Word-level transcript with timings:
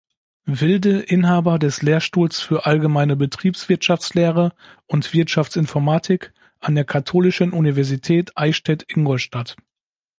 Wilde 0.47 1.01
Inhaber 1.01 1.59
des 1.59 1.83
Lehrstuhls 1.83 2.41
für 2.41 2.65
Allgemeine 2.65 3.15
Betriebswirtschaftslehre 3.15 4.51
und 4.87 5.13
Wirtschaftsinformatik 5.13 6.33
an 6.59 6.73
der 6.73 6.85
Katholischen 6.85 7.53
Universität 7.53 8.31
Eichstätt-Ingolstadt. 8.35 9.57